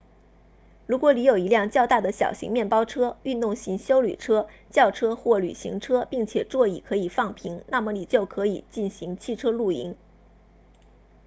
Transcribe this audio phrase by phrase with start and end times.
[0.87, 9.95] 如果你有一辆较大的小型面包车运动型休旅车轿车或旅行车并且座椅可以放平那么你就可以进行汽车露营